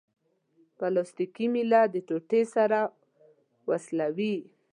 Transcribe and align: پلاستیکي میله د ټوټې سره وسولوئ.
پلاستیکي 0.77 1.45
میله 1.53 1.81
د 1.93 1.95
ټوټې 2.07 2.41
سره 2.55 2.79
وسولوئ. 3.69 4.35